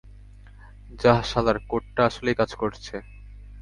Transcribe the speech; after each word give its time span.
যাহ 0.99 1.19
শালার, 1.23 1.57
কোডটা 1.69 2.01
আসলেই 2.05 2.35
কাজ 2.39 2.51
করেছে। 2.55 2.95